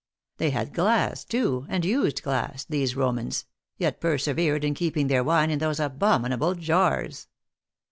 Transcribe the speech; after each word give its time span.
They 0.37 0.49
had 0.49 0.73
glass, 0.73 1.23
too, 1.23 1.67
and 1.69 1.85
used 1.85 2.23
glass, 2.23 2.65
these 2.65 2.95
Romans, 2.95 3.45
yet 3.77 4.01
persevered 4.01 4.63
in 4.63 4.73
keeping 4.73 5.05
their 5.09 5.23
wine 5.23 5.51
in 5.51 5.59
those 5.59 5.79
abominable 5.79 6.55
jars. 6.55 7.27